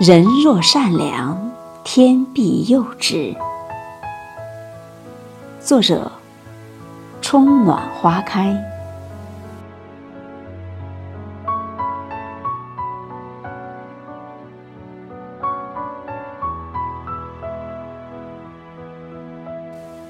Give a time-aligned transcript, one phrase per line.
[0.00, 1.36] 人若善良，
[1.84, 3.36] 天必佑之。
[5.60, 6.10] 作者：
[7.20, 8.56] 春暖花开。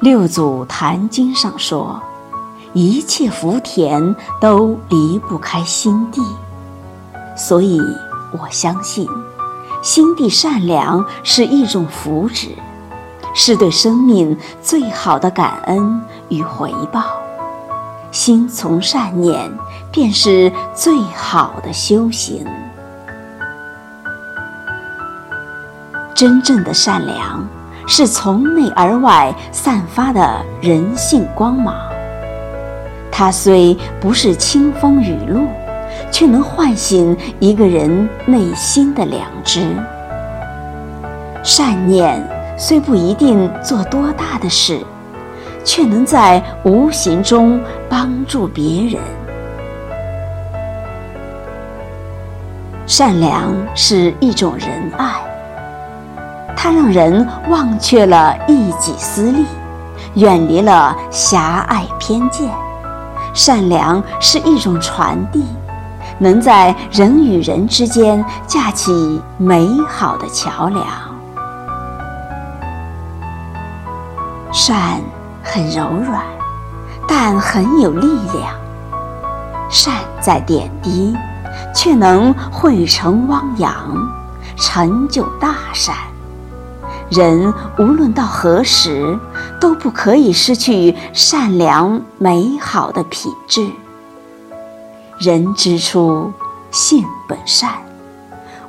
[0.00, 1.98] 六祖坛经上说
[2.74, 6.20] ：“一切福田都离不开心地。”
[7.34, 7.80] 所以，
[8.38, 9.08] 我相信。
[9.82, 12.50] 心地善良是一种福祉，
[13.34, 17.04] 是对生命最好的感恩与回报。
[18.10, 19.50] 心存善念，
[19.92, 22.44] 便是最好的修行。
[26.14, 27.46] 真正的善良，
[27.86, 31.74] 是从内而外散发的人性光芒。
[33.12, 35.46] 它虽不是清风雨露。
[36.10, 39.74] 却能唤醒一个人内心的良知。
[41.42, 44.80] 善念虽不一定做多大的事，
[45.64, 49.00] 却能在无形中帮助别人。
[52.86, 55.12] 善良是一种仁爱，
[56.56, 59.44] 它让人忘却了一己私利，
[60.14, 62.50] 远离了狭隘偏见。
[63.34, 65.44] 善良是一种传递。
[66.18, 70.84] 能在人与人之间架起美好的桥梁。
[74.52, 75.00] 善
[75.42, 76.22] 很柔软，
[77.06, 78.54] 但很有力量。
[79.70, 81.14] 善在点滴，
[81.74, 83.74] 却能汇成汪洋，
[84.56, 85.94] 成就大善。
[87.10, 89.18] 人无论到何时，
[89.60, 93.70] 都不可以失去善良美好的品质。
[95.18, 96.32] 人之初，
[96.70, 97.72] 性本善。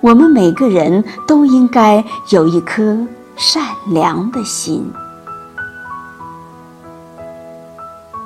[0.00, 2.96] 我们每个人都应该有一颗
[3.36, 4.90] 善良的心。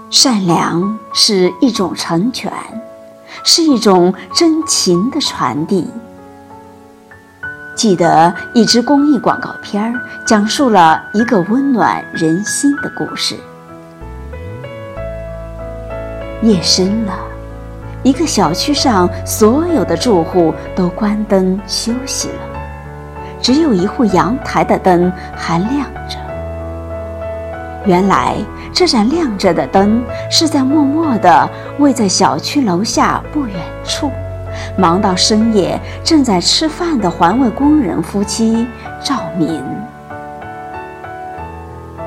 [0.08, 2.52] 善良是一种成全，
[3.42, 5.90] 是一种真情的传递。
[7.74, 13.34] 记得一支公益广告片儿，讲述了一个温暖人心的故事。
[16.42, 17.31] 夜深了。
[18.02, 22.34] 一个小区上所有的住户都关灯休息了，
[23.40, 26.16] 只有一户阳台的灯还亮着。
[27.84, 28.36] 原来，
[28.72, 31.48] 这盏亮着的灯是在默默地
[31.78, 34.10] 为在小区楼下不远处
[34.76, 38.66] 忙到深夜正在吃饭的环卫工人夫妻
[39.00, 39.62] 照明。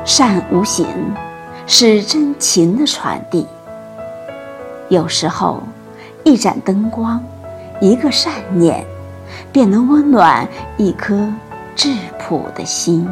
[0.03, 0.87] 善无形，
[1.65, 3.47] 是真情的传递。
[4.89, 5.63] 有时候。
[6.25, 7.23] 一盏灯光，
[7.79, 8.83] 一个善念，
[9.51, 11.15] 便能温暖一颗
[11.75, 13.07] 质朴的心。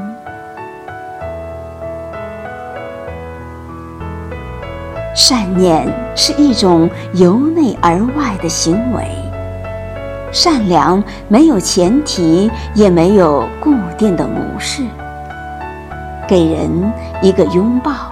[5.16, 9.08] 善念是一种由内而外的行为。
[10.32, 14.82] 善良没有前提，也没有固定的模式。
[16.28, 16.92] 给人
[17.22, 18.12] 一个拥抱，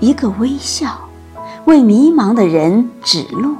[0.00, 0.98] 一个微笑，
[1.66, 3.54] 为迷茫的人指路。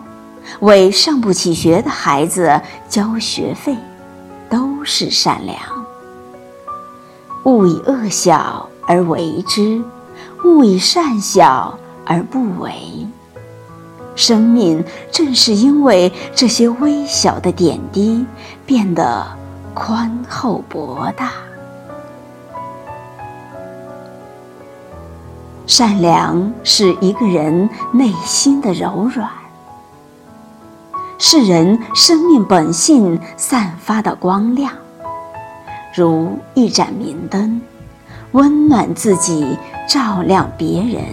[0.60, 3.76] 为上不起学的孩子交学费，
[4.48, 5.58] 都是善良。
[7.44, 9.82] 勿以恶小而为之，
[10.44, 12.72] 勿以善小而不为。
[14.14, 18.24] 生命正是因为这些微小的点滴，
[18.66, 19.26] 变得
[19.74, 21.30] 宽厚博大。
[25.66, 29.28] 善良是一个人内心的柔软。
[31.24, 34.72] 是人生命本性散发的光亮，
[35.94, 37.60] 如一盏明灯，
[38.32, 39.56] 温暖自己，
[39.88, 41.04] 照亮别人。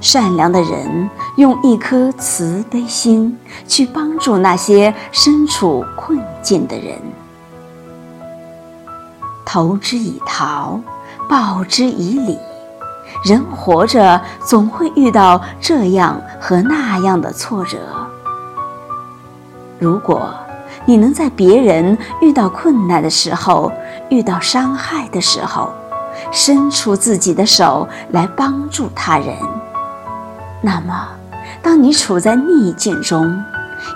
[0.00, 3.38] 善良的人用一颗慈悲心
[3.68, 6.98] 去帮助那些身处困境的人，
[9.44, 10.80] 投之以桃，
[11.28, 12.38] 报之以李。
[13.26, 18.01] 人活着总会遇到这样和那样的挫折。
[19.82, 20.32] 如果
[20.84, 23.72] 你能在别人遇到困难的时候、
[24.10, 25.72] 遇到伤害的时候，
[26.30, 29.34] 伸出自己的手来帮助他人，
[30.60, 31.08] 那么，
[31.60, 33.36] 当你处在逆境中，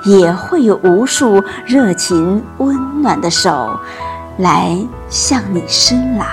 [0.04, 3.78] 也会有无数热情温暖的手
[4.38, 4.76] 来
[5.08, 6.26] 向你伸来，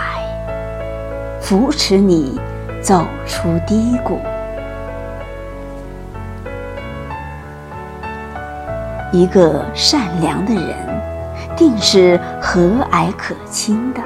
[1.39, 2.41] 扶持你
[2.81, 4.19] 走出低谷。
[9.13, 10.75] 一个善良的人，
[11.55, 12.59] 定是和
[12.91, 14.01] 蔼可亲的。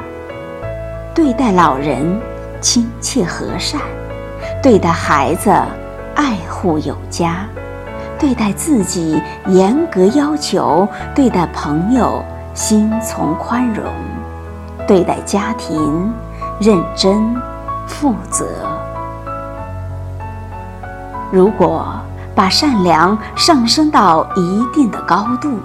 [1.16, 2.20] 对待老人
[2.60, 3.80] 亲切和善，
[4.62, 5.50] 对待孩子
[6.14, 7.48] 爱护有加，
[8.20, 12.22] 对待自己严格要求，对待朋友
[12.54, 13.86] 心从宽容，
[14.86, 16.14] 对待家庭
[16.60, 17.34] 认真
[17.88, 18.46] 负责。
[21.32, 21.96] 如果
[22.38, 25.58] 把善良上升到一定的高度，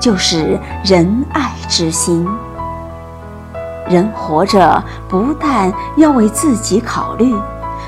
[0.00, 2.26] 就是仁爱之心。
[3.88, 7.32] 人活着不但要为自己考虑，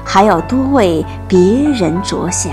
[0.04, 2.52] 还要多为别人着想。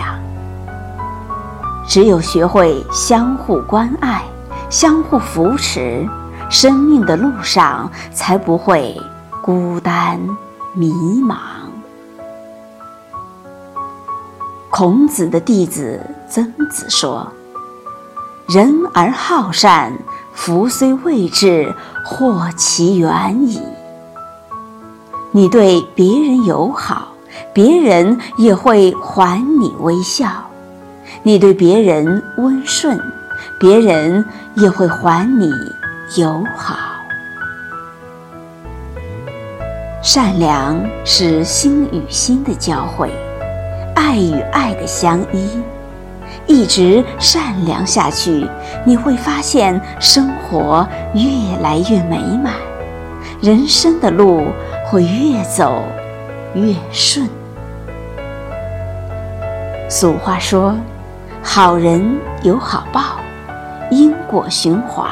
[1.88, 4.24] 只有学会相互关爱、
[4.72, 6.04] 相互扶持，
[6.50, 9.00] 生命的路上才不会
[9.44, 10.20] 孤单
[10.74, 10.92] 迷
[11.22, 11.53] 茫。
[14.76, 17.32] 孔子的弟子曾子说
[18.50, 19.94] ：“人而好善，
[20.34, 21.72] 福虽未至，
[22.04, 23.62] 祸其远矣。”
[25.32, 27.10] 你对别人友好，
[27.54, 30.28] 别人也会还你微笑；
[31.22, 33.00] 你对别人温顺，
[33.60, 34.26] 别人
[34.56, 35.52] 也会还你
[36.18, 36.76] 友好。
[40.02, 43.14] 善良是心与心的交汇。
[43.96, 45.50] 爱与爱的相依，
[46.48, 48.48] 一直善良下去，
[48.86, 52.54] 你会发现生活越来越美满，
[53.42, 54.48] 人生的路
[54.86, 55.84] 会越走
[56.54, 57.28] 越顺。
[59.90, 60.76] 俗话说
[61.44, 63.20] ：“好人有好报，
[63.92, 65.08] 因果循环。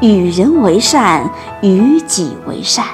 [0.00, 1.30] 与人为善，
[1.62, 2.84] 与己为善；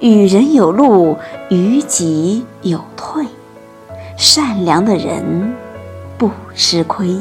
[0.00, 1.16] 与人有路，
[1.48, 3.24] 与己有退。”
[4.18, 5.54] 善良的人
[6.18, 7.16] 不吃亏。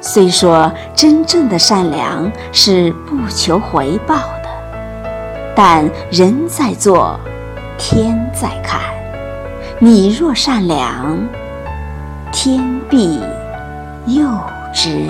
[0.00, 4.48] 虽说真正的善良是不求回报的，
[5.56, 7.18] 但人在做，
[7.76, 8.80] 天在看。
[9.80, 11.18] 你若善良，
[12.30, 13.20] 天必
[14.06, 14.28] 佑
[14.72, 15.08] 之。